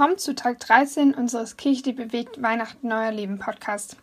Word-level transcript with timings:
Willkommen 0.00 0.16
zu 0.16 0.34
Tag 0.34 0.58
13 0.60 1.12
unseres 1.12 1.58
Kirche, 1.58 1.82
die 1.82 1.92
bewegt 1.92 2.40
Weihnachten 2.40 2.88
Neuer 2.88 3.12
Leben 3.12 3.38
Podcast. 3.38 3.98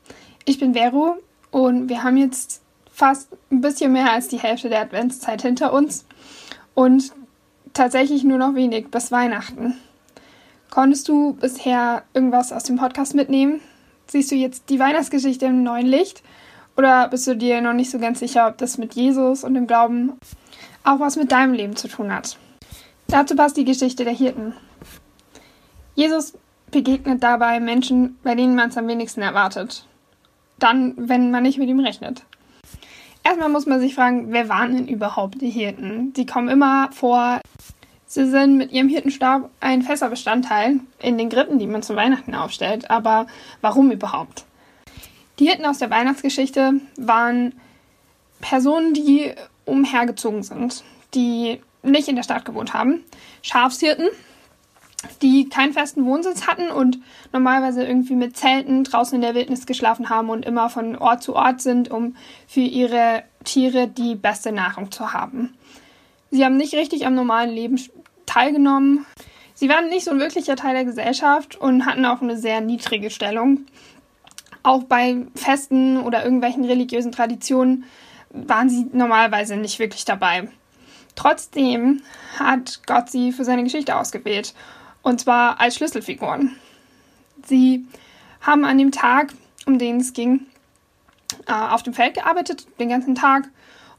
Ich 0.45 0.59
bin 0.59 0.75
Vero 0.75 1.17
und 1.49 1.89
wir 1.89 2.03
haben 2.03 2.17
jetzt 2.17 2.61
fast 2.91 3.29
ein 3.51 3.61
bisschen 3.61 3.93
mehr 3.93 4.11
als 4.11 4.27
die 4.27 4.37
Hälfte 4.37 4.69
der 4.69 4.81
Adventszeit 4.81 5.41
hinter 5.41 5.73
uns 5.73 6.05
und 6.75 7.13
tatsächlich 7.73 8.23
nur 8.23 8.37
noch 8.37 8.53
wenig 8.53 8.91
bis 8.91 9.11
Weihnachten. 9.11 9.75
Konntest 10.69 11.07
du 11.07 11.33
bisher 11.33 12.03
irgendwas 12.13 12.53
aus 12.53 12.65
dem 12.65 12.77
Podcast 12.77 13.15
mitnehmen? 13.15 13.59
Siehst 14.05 14.29
du 14.29 14.35
jetzt 14.35 14.69
die 14.69 14.77
Weihnachtsgeschichte 14.77 15.47
im 15.47 15.63
neuen 15.63 15.87
Licht? 15.87 16.21
Oder 16.77 17.07
bist 17.07 17.25
du 17.25 17.35
dir 17.35 17.59
noch 17.61 17.73
nicht 17.73 17.89
so 17.89 17.97
ganz 17.97 18.19
sicher, 18.19 18.47
ob 18.47 18.59
das 18.59 18.77
mit 18.77 18.93
Jesus 18.93 19.43
und 19.43 19.55
dem 19.55 19.65
Glauben 19.65 20.13
auch 20.83 20.99
was 20.99 21.15
mit 21.15 21.31
deinem 21.31 21.53
Leben 21.53 21.75
zu 21.75 21.87
tun 21.87 22.13
hat? 22.13 22.37
Dazu 23.07 23.35
passt 23.35 23.57
die 23.57 23.65
Geschichte 23.65 24.03
der 24.03 24.13
Hirten. 24.13 24.53
Jesus 25.97 26.37
begegnet 26.69 27.23
dabei 27.23 27.59
Menschen, 27.59 28.19
bei 28.21 28.35
denen 28.35 28.53
man 28.53 28.69
es 28.69 28.77
am 28.77 28.87
wenigsten 28.87 29.23
erwartet. 29.23 29.87
Dann, 30.59 30.93
wenn 30.95 31.31
man 31.31 31.41
nicht 31.41 31.57
mit 31.57 31.67
ihm 31.69 31.79
rechnet. 31.79 32.23
Erstmal 33.23 33.49
muss 33.49 33.65
man 33.65 33.79
sich 33.79 33.95
fragen, 33.95 34.31
wer 34.31 34.47
waren 34.47 34.75
denn 34.75 34.87
überhaupt 34.87 35.41
die 35.41 35.49
Hirten? 35.49 36.13
Die 36.13 36.27
kommen 36.27 36.49
immer 36.49 36.91
vor. 36.91 37.41
Sie 38.05 38.29
sind 38.29 38.57
mit 38.57 38.71
ihrem 38.71 38.89
Hirtenstab 38.89 39.49
ein 39.59 39.81
fester 39.81 40.09
Bestandteil 40.09 40.81
in 40.99 41.17
den 41.17 41.29
Gritten, 41.29 41.57
die 41.57 41.65
man 41.65 41.81
zu 41.81 41.95
Weihnachten 41.95 42.35
aufstellt. 42.35 42.91
Aber 42.91 43.25
warum 43.61 43.89
überhaupt? 43.89 44.45
Die 45.39 45.47
Hirten 45.47 45.65
aus 45.65 45.79
der 45.79 45.89
Weihnachtsgeschichte 45.89 46.73
waren 46.97 47.55
Personen, 48.39 48.93
die 48.93 49.33
umhergezogen 49.65 50.43
sind, 50.43 50.83
die 51.15 51.59
nicht 51.81 52.07
in 52.07 52.15
der 52.15 52.23
Stadt 52.23 52.45
gewohnt 52.45 52.75
haben. 52.75 53.03
Schafshirten, 53.41 54.09
die 55.21 55.49
keinen 55.49 55.73
festen 55.73 56.05
Wohnsitz 56.05 56.47
hatten 56.47 56.69
und 56.69 56.99
normalerweise 57.33 57.83
irgendwie 57.83 58.15
mit 58.15 58.37
Zelten 58.37 58.83
draußen 58.83 59.15
in 59.15 59.21
der 59.21 59.35
Wildnis 59.35 59.65
geschlafen 59.65 60.09
haben 60.09 60.29
und 60.29 60.45
immer 60.45 60.69
von 60.69 60.95
Ort 60.95 61.23
zu 61.23 61.35
Ort 61.35 61.61
sind, 61.61 61.91
um 61.91 62.15
für 62.47 62.61
ihre 62.61 63.23
Tiere 63.43 63.87
die 63.87 64.15
beste 64.15 64.51
Nahrung 64.51 64.91
zu 64.91 65.13
haben. 65.13 65.55
Sie 66.31 66.43
haben 66.43 66.57
nicht 66.57 66.73
richtig 66.73 67.05
am 67.05 67.15
normalen 67.15 67.51
Leben 67.51 67.79
teilgenommen. 68.25 69.05
Sie 69.53 69.69
waren 69.69 69.89
nicht 69.89 70.05
so 70.05 70.11
ein 70.11 70.19
wirklicher 70.19 70.55
Teil 70.55 70.73
der 70.73 70.85
Gesellschaft 70.85 71.55
und 71.55 71.85
hatten 71.85 72.05
auch 72.05 72.21
eine 72.21 72.37
sehr 72.37 72.61
niedrige 72.61 73.09
Stellung. 73.09 73.65
Auch 74.63 74.83
bei 74.83 75.25
Festen 75.35 75.97
oder 75.97 76.23
irgendwelchen 76.23 76.65
religiösen 76.65 77.11
Traditionen 77.11 77.85
waren 78.29 78.69
sie 78.69 78.85
normalerweise 78.91 79.55
nicht 79.55 79.79
wirklich 79.79 80.05
dabei. 80.05 80.49
Trotzdem 81.15 82.03
hat 82.37 82.81
Gott 82.85 83.09
sie 83.09 83.31
für 83.31 83.43
seine 83.43 83.63
Geschichte 83.63 83.95
ausgewählt 83.95 84.53
und 85.07 85.21
zwar 85.21 85.61
als 85.61 85.77
Schlüsselfiguren. 85.77 86.57
Sie 87.45 87.85
haben 88.41 88.65
an 88.65 88.77
dem 88.77 88.91
Tag, 88.91 89.33
um 89.65 89.79
den 89.79 90.01
es 90.01 90.11
ging, 90.11 90.47
äh, 91.47 91.53
auf 91.53 91.81
dem 91.81 91.93
Feld 91.93 92.15
gearbeitet, 92.15 92.67
den 92.77 92.89
ganzen 92.89 93.15
Tag 93.15 93.47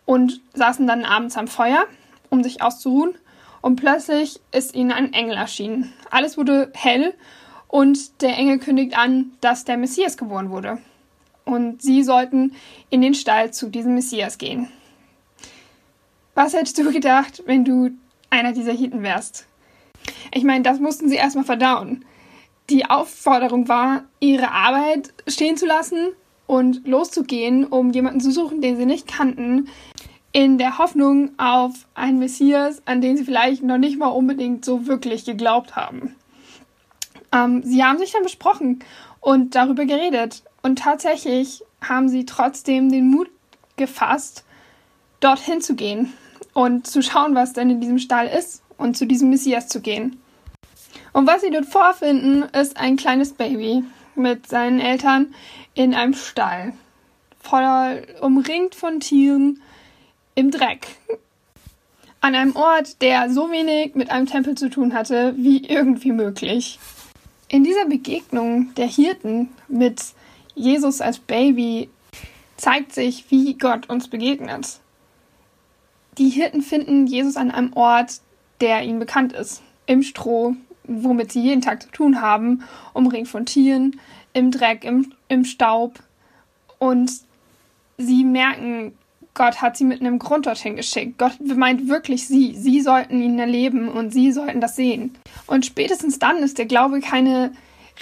und 0.05 0.42
saßen 0.53 0.86
dann 0.86 1.06
abends 1.06 1.39
am 1.39 1.48
Feuer, 1.48 1.86
um 2.29 2.42
sich 2.45 2.61
auszuruhen. 2.61 3.14
Und 3.62 3.77
plötzlich 3.77 4.39
ist 4.53 4.75
ihnen 4.75 4.92
ein 4.92 5.14
Engel 5.14 5.39
erschienen. 5.39 5.95
Alles 6.11 6.36
wurde 6.36 6.70
hell 6.75 7.14
und 7.69 8.20
der 8.20 8.36
Engel 8.36 8.59
kündigt 8.59 8.95
an, 8.95 9.33
dass 9.41 9.64
der 9.64 9.79
Messias 9.79 10.19
geboren 10.19 10.51
wurde. 10.51 10.77
Und 11.47 11.81
sie 11.81 12.03
sollten 12.03 12.55
in 12.91 13.01
den 13.01 13.14
Stall 13.14 13.51
zu 13.55 13.70
diesem 13.70 13.95
Messias 13.95 14.36
gehen. 14.36 14.68
Was 16.35 16.52
hättest 16.52 16.77
du 16.77 16.92
gedacht, 16.92 17.45
wenn 17.47 17.64
du 17.64 17.92
einer 18.29 18.52
dieser 18.52 18.73
Hiten 18.73 19.02
wärst? 19.02 19.48
Ich 20.38 20.44
meine, 20.44 20.62
das 20.62 20.78
mussten 20.78 21.08
sie 21.08 21.16
erstmal 21.16 21.44
verdauen. 21.44 22.04
Die 22.70 22.88
Aufforderung 22.88 23.66
war, 23.66 24.04
ihre 24.20 24.52
Arbeit 24.52 25.12
stehen 25.26 25.56
zu 25.56 25.66
lassen 25.66 26.10
und 26.46 26.86
loszugehen, 26.86 27.64
um 27.64 27.90
jemanden 27.90 28.20
zu 28.20 28.30
suchen, 28.30 28.60
den 28.60 28.76
sie 28.76 28.86
nicht 28.86 29.08
kannten, 29.08 29.68
in 30.30 30.56
der 30.56 30.78
Hoffnung 30.78 31.32
auf 31.38 31.72
einen 31.96 32.20
Messias, 32.20 32.82
an 32.84 33.00
den 33.00 33.16
sie 33.16 33.24
vielleicht 33.24 33.64
noch 33.64 33.78
nicht 33.78 33.98
mal 33.98 34.06
unbedingt 34.06 34.64
so 34.64 34.86
wirklich 34.86 35.24
geglaubt 35.24 35.74
haben. 35.74 36.14
Ähm, 37.32 37.64
sie 37.64 37.82
haben 37.82 37.98
sich 37.98 38.12
dann 38.12 38.22
besprochen 38.22 38.78
und 39.18 39.56
darüber 39.56 39.86
geredet. 39.86 40.44
Und 40.62 40.78
tatsächlich 40.78 41.64
haben 41.82 42.08
sie 42.08 42.26
trotzdem 42.26 42.92
den 42.92 43.10
Mut 43.10 43.28
gefasst, 43.76 44.44
dorthin 45.18 45.60
zu 45.60 45.74
gehen 45.74 46.12
und 46.55 46.86
zu 46.86 47.02
schauen, 47.02 47.34
was 47.34 47.55
denn 47.55 47.70
in 47.70 47.80
diesem 47.80 47.98
Stall 47.98 48.28
ist 48.28 48.62
und 48.76 48.96
zu 48.96 49.05
diesem 49.05 49.30
Messias 49.30 49.66
zu 49.66 49.80
gehen. 49.80 50.20
Und 51.18 51.27
was 51.27 51.40
sie 51.40 51.51
dort 51.51 51.67
vorfinden, 51.67 52.45
ist 52.45 52.77
ein 52.77 52.96
kleines 52.96 53.33
Baby 53.33 53.83
mit 54.14 54.46
seinen 54.46 54.79
Eltern 54.79 55.34
in 55.74 55.92
einem 55.92 56.14
Stall, 56.14 56.74
voller 57.40 58.02
umringt 58.20 58.77
von 58.77 59.01
Tieren 59.01 59.61
im 60.36 60.52
Dreck. 60.52 60.86
An 62.20 62.36
einem 62.36 62.55
Ort, 62.55 63.02
der 63.02 63.30
so 63.30 63.51
wenig 63.51 63.96
mit 63.96 64.12
einem 64.12 64.27
Tempel 64.27 64.55
zu 64.55 64.70
tun 64.70 64.95
hatte, 64.95 65.34
wie 65.36 65.64
irgendwie 65.67 66.12
möglich. 66.12 66.79
In 67.48 67.64
dieser 67.64 67.86
Begegnung 67.86 68.73
der 68.77 68.86
Hirten 68.86 69.48
mit 69.67 70.00
Jesus 70.55 71.00
als 71.00 71.18
Baby 71.18 71.89
zeigt 72.56 72.92
sich, 72.92 73.29
wie 73.29 73.58
Gott 73.58 73.90
uns 73.90 74.06
begegnet. 74.06 74.79
Die 76.17 76.29
Hirten 76.29 76.62
finden 76.62 77.08
Jesus 77.08 77.36
an 77.36 77.50
einem 77.50 77.73
Ort, 77.73 78.20
der 78.61 78.85
ihnen 78.85 79.00
bekannt 79.00 79.33
ist. 79.33 79.62
Im 79.86 80.05
Stroh, 80.05 80.55
womit 80.88 81.32
sie 81.32 81.42
jeden 81.42 81.60
Tag 81.60 81.82
zu 81.82 81.90
tun 81.90 82.20
haben, 82.20 82.64
umringt 82.92 83.28
von 83.28 83.46
Tieren, 83.46 84.00
im 84.32 84.50
Dreck, 84.50 84.84
im, 84.84 85.12
im 85.28 85.44
Staub. 85.44 86.00
Und 86.78 87.12
sie 87.98 88.24
merken, 88.24 88.92
Gott 89.34 89.62
hat 89.62 89.76
sie 89.76 89.84
mit 89.84 90.00
einem 90.00 90.18
Grund 90.18 90.46
dorthin 90.46 90.76
geschickt. 90.76 91.18
Gott 91.18 91.38
meint 91.40 91.88
wirklich 91.88 92.26
sie. 92.26 92.54
Sie 92.56 92.80
sollten 92.80 93.22
ihn 93.22 93.38
erleben 93.38 93.88
und 93.88 94.12
sie 94.12 94.32
sollten 94.32 94.60
das 94.60 94.74
sehen. 94.74 95.14
Und 95.46 95.64
spätestens 95.64 96.18
dann 96.18 96.38
ist 96.38 96.58
der 96.58 96.66
Glaube 96.66 97.00
keine 97.00 97.52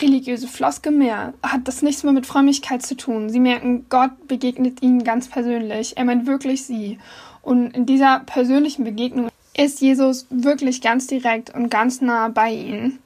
religiöse 0.00 0.48
Floske 0.48 0.90
mehr, 0.90 1.34
hat 1.42 1.68
das 1.68 1.82
nichts 1.82 2.04
mehr 2.04 2.12
mit 2.12 2.26
Frömmigkeit 2.26 2.84
zu 2.84 2.96
tun. 2.96 3.30
Sie 3.30 3.40
merken, 3.40 3.86
Gott 3.88 4.28
begegnet 4.28 4.82
ihnen 4.82 5.04
ganz 5.04 5.28
persönlich. 5.28 5.96
Er 5.96 6.04
meint 6.04 6.26
wirklich 6.26 6.64
sie. 6.64 6.98
Und 7.42 7.70
in 7.76 7.86
dieser 7.86 8.20
persönlichen 8.20 8.84
Begegnung 8.84 9.28
ist 9.56 9.80
Jesus 9.80 10.26
wirklich 10.30 10.80
ganz 10.80 11.06
direkt 11.06 11.54
und 11.54 11.70
ganz 11.70 12.00
nah 12.00 12.28
bei 12.28 12.52
ihnen. 12.52 12.98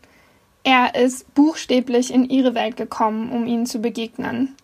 Er 0.62 0.94
ist 0.94 1.32
buchstäblich 1.34 2.12
in 2.12 2.28
ihre 2.28 2.54
Welt 2.54 2.76
gekommen, 2.76 3.30
um 3.32 3.46
ihnen 3.46 3.66
zu 3.66 3.78
begegnen. 3.78 4.56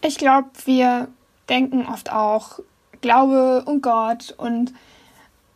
Ich 0.00 0.16
glaube, 0.16 0.48
wir 0.64 1.08
denken 1.48 1.86
oft 1.86 2.10
auch, 2.10 2.60
Glaube 3.00 3.64
und 3.66 3.82
Gott 3.82 4.34
und 4.38 4.72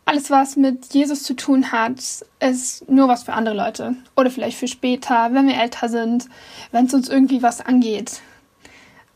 alles, 0.05 0.29
was 0.29 0.55
mit 0.55 0.93
Jesus 0.93 1.23
zu 1.23 1.35
tun 1.35 1.71
hat, 1.71 1.99
ist 2.39 2.89
nur 2.89 3.07
was 3.07 3.23
für 3.23 3.33
andere 3.33 3.55
Leute. 3.55 3.95
Oder 4.15 4.31
vielleicht 4.31 4.57
für 4.57 4.67
später, 4.67 5.29
wenn 5.33 5.47
wir 5.47 5.59
älter 5.59 5.87
sind, 5.87 6.27
wenn 6.71 6.85
es 6.87 6.93
uns 6.93 7.09
irgendwie 7.09 7.43
was 7.43 7.61
angeht. 7.61 8.21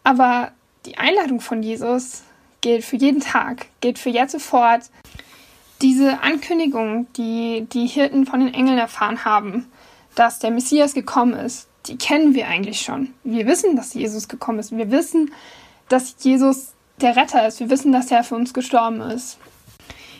Aber 0.03 0.51
die 0.85 0.97
Einladung 0.97 1.41
von 1.41 1.63
Jesus 1.63 2.23
gilt 2.61 2.83
für 2.83 2.97
jeden 2.97 3.21
Tag, 3.21 3.67
gilt 3.81 3.99
für 3.99 4.09
jetzt 4.09 4.33
sofort 4.33 4.83
diese 5.83 6.21
Ankündigung, 6.21 7.07
die 7.13 7.67
die 7.71 7.87
Hirten 7.87 8.25
von 8.25 8.39
den 8.39 8.53
Engeln 8.53 8.77
erfahren 8.77 9.25
haben, 9.25 9.69
dass 10.15 10.39
der 10.39 10.49
Messias 10.49 10.93
gekommen 10.93 11.33
ist, 11.33 11.67
die 11.87 11.97
kennen 11.97 12.33
wir 12.33 12.47
eigentlich 12.47 12.81
schon. 12.81 13.13
Wir 13.25 13.45
wissen, 13.45 13.75
dass 13.75 13.93
Jesus 13.93 14.29
gekommen 14.29 14.59
ist. 14.59 14.75
Wir 14.75 14.89
wissen, 14.91 15.31
dass 15.89 16.15
Jesus 16.19 16.73
der 17.01 17.17
Retter 17.17 17.45
ist. 17.45 17.59
Wir 17.59 17.69
wissen, 17.69 17.91
dass 17.91 18.09
er 18.09 18.23
für 18.23 18.35
uns 18.35 18.53
gestorben 18.53 19.01
ist. 19.01 19.37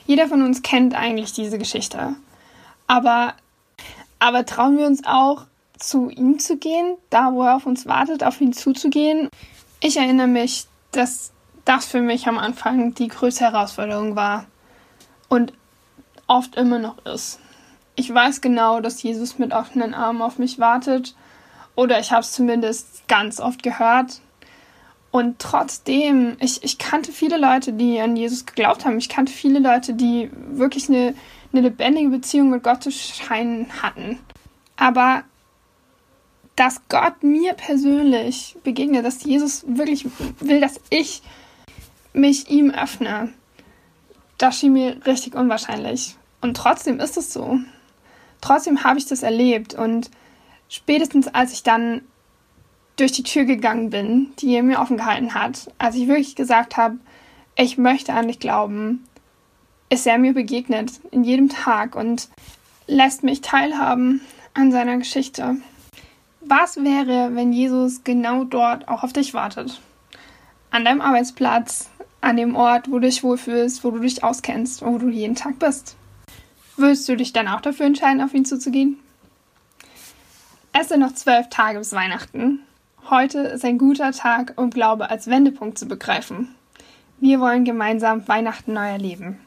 Jeder 0.05 0.27
von 0.27 0.41
uns 0.41 0.61
kennt 0.61 0.93
eigentlich 0.93 1.31
diese 1.31 1.57
Geschichte. 1.57 2.15
Aber, 2.87 3.33
aber 4.19 4.45
trauen 4.45 4.77
wir 4.77 4.85
uns 4.85 5.03
auch, 5.05 5.45
zu 5.79 6.09
ihm 6.09 6.39
zu 6.39 6.57
gehen, 6.57 6.97
da 7.09 7.33
wo 7.33 7.43
er 7.43 7.55
auf 7.55 7.65
uns 7.65 7.85
wartet, 7.85 8.23
auf 8.23 8.41
ihn 8.41 8.53
zuzugehen? 8.53 9.29
Ich 9.79 9.97
erinnere 9.97 10.27
mich, 10.27 10.65
dass 10.91 11.31
das 11.63 11.85
für 11.85 12.01
mich 12.01 12.27
am 12.27 12.37
Anfang 12.37 12.93
die 12.93 13.07
größte 13.07 13.45
Herausforderung 13.45 14.15
war 14.15 14.45
und 15.29 15.53
oft 16.33 16.55
immer 16.55 16.79
noch 16.79 17.05
ist. 17.05 17.39
Ich 17.95 18.11
weiß 18.11 18.41
genau, 18.41 18.81
dass 18.81 19.03
Jesus 19.03 19.37
mit 19.37 19.53
offenen 19.53 19.93
Armen 19.93 20.21
auf 20.21 20.39
mich 20.39 20.57
wartet 20.57 21.15
oder 21.75 21.99
ich 21.99 22.11
habe 22.11 22.21
es 22.21 22.31
zumindest 22.31 23.07
ganz 23.07 23.39
oft 23.39 23.61
gehört. 23.61 24.19
Und 25.11 25.37
trotzdem, 25.37 26.37
ich, 26.39 26.63
ich 26.63 26.79
kannte 26.79 27.11
viele 27.11 27.37
Leute, 27.37 27.71
die 27.73 27.99
an 27.99 28.15
Jesus 28.15 28.47
geglaubt 28.47 28.83
haben. 28.83 28.97
Ich 28.97 29.09
kannte 29.09 29.31
viele 29.31 29.59
Leute, 29.59 29.93
die 29.93 30.31
wirklich 30.33 30.89
eine, 30.89 31.13
eine 31.51 31.61
lebendige 31.61 32.09
Beziehung 32.09 32.49
mit 32.49 32.63
Gott 32.63 32.81
zu 32.81 32.91
scheinen 32.91 33.83
hatten. 33.83 34.19
Aber 34.75 35.23
dass 36.55 36.81
Gott 36.89 37.21
mir 37.21 37.53
persönlich 37.53 38.55
begegnet, 38.63 39.05
dass 39.05 39.23
Jesus 39.23 39.63
wirklich 39.67 40.07
will, 40.39 40.61
dass 40.61 40.79
ich 40.89 41.21
mich 42.13 42.49
ihm 42.49 42.71
öffne, 42.71 43.29
das 44.39 44.59
schien 44.59 44.73
mir 44.73 44.97
richtig 45.05 45.35
unwahrscheinlich. 45.35 46.15
Und 46.43 46.57
trotzdem 46.57 46.99
ist 46.99 47.15
es 47.15 47.31
so. 47.31 47.59
trotzdem 48.41 48.83
habe 48.83 48.99
ich 48.99 49.05
das 49.05 49.23
erlebt 49.23 49.73
und 49.75 50.11
spätestens 50.67 51.29
als 51.29 51.53
ich 51.53 51.63
dann 51.63 52.01
durch 52.97 53.13
die 53.13 53.23
Tür 53.23 53.45
gegangen 53.45 53.89
bin, 53.89 54.33
die 54.39 54.53
er 54.53 54.61
mir 54.61 54.81
offen 54.81 54.97
gehalten 54.97 55.33
hat, 55.33 55.71
als 55.77 55.95
ich 55.95 56.09
wirklich 56.09 56.35
gesagt 56.35 56.75
habe, 56.75 56.97
ich 57.55 57.77
möchte 57.77 58.11
an 58.11 58.27
dich 58.27 58.39
glauben, 58.39 59.05
ist 59.89 60.05
er 60.05 60.17
mir 60.17 60.33
begegnet 60.33 60.91
in 61.11 61.23
jedem 61.23 61.47
Tag 61.47 61.95
und 61.95 62.27
lässt 62.87 63.23
mich 63.23 63.39
teilhaben 63.39 64.19
an 64.53 64.73
seiner 64.73 64.97
Geschichte. 64.97 65.55
Was 66.41 66.75
wäre, 66.75 67.33
wenn 67.35 67.53
Jesus 67.53 68.03
genau 68.03 68.43
dort 68.43 68.89
auch 68.89 69.03
auf 69.03 69.13
dich 69.13 69.33
wartet? 69.33 69.79
An 70.71 70.83
deinem 70.83 70.99
Arbeitsplatz, 70.99 71.89
an 72.19 72.35
dem 72.35 72.57
Ort, 72.57 72.89
wo 72.89 72.95
du 72.95 73.07
dich 73.07 73.23
wohlfühlst, 73.23 73.85
wo 73.85 73.91
du 73.91 73.99
dich 73.99 74.25
auskennst, 74.25 74.81
wo 74.85 74.97
du 74.97 75.07
jeden 75.07 75.35
Tag 75.35 75.57
bist. 75.57 75.95
Würdest 76.75 77.07
du 77.07 77.15
dich 77.15 77.33
dann 77.33 77.47
auch 77.47 77.61
dafür 77.61 77.85
entscheiden, 77.85 78.21
auf 78.21 78.33
ihn 78.33 78.45
zuzugehen? 78.45 78.99
Es 80.71 80.89
sind 80.89 81.01
noch 81.01 81.13
zwölf 81.13 81.49
Tage 81.49 81.77
bis 81.77 81.93
Weihnachten. 81.93 82.59
Heute 83.09 83.39
ist 83.39 83.63
ein 83.63 83.77
guter 83.77 84.11
Tag, 84.11 84.53
um 84.55 84.71
Glaube 84.71 85.09
als 85.09 85.27
Wendepunkt 85.27 85.77
zu 85.77 85.87
begreifen. 85.87 86.55
Wir 87.19 87.39
wollen 87.39 87.63
gemeinsam 87.63 88.27
Weihnachten 88.27 88.73
neu 88.73 88.87
erleben. 88.87 89.39